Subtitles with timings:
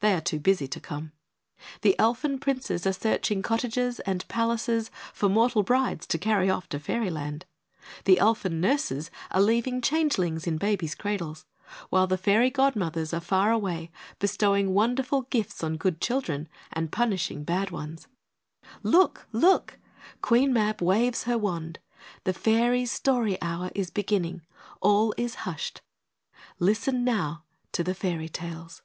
[0.00, 1.12] They are too busy to come.
[1.80, 6.78] The Elfin Princes are searching cottages and palaces for mortal brides to carry off to
[6.78, 7.46] Fairyland.
[8.04, 11.46] The Elfin nurses are leaving Changelings in babies' cradles;
[11.88, 17.42] while the Fairy Godmothers are far away bestowing wonderful gifts on good children, and punishing
[17.42, 18.06] bad ones.
[18.82, 19.26] Look!
[19.32, 19.78] Look!
[20.20, 21.78] Queen Mab waves her wand!
[22.24, 24.42] The Fairies' Story Hour is beginning.
[24.82, 25.80] All is hushed.
[26.58, 28.82] Listen now to the Fairy tales.